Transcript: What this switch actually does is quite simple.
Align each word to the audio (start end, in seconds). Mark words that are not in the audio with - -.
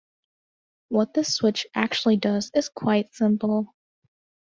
What 0.89 1.13
this 1.13 1.31
switch 1.35 1.67
actually 1.75 2.17
does 2.17 2.49
is 2.55 2.69
quite 2.69 3.13
simple. 3.13 3.75